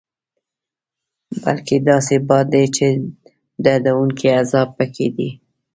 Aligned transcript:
بلکې 1.41 1.75
داسې 1.89 2.15
باد 2.27 2.45
دی 2.53 2.65
چې 2.75 2.87
دردوونکی 3.63 4.27
عذاب 4.39 4.67
پکې 4.77 5.07
دی. 5.15 5.29